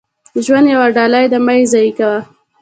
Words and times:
•ژوند 0.45 0.67
یوه 0.73 0.87
ډالۍ 0.95 1.25
ده، 1.31 1.37
مه 1.45 1.53
یې 1.57 1.63
ضایع 1.71 1.91
کوه. 1.97 2.19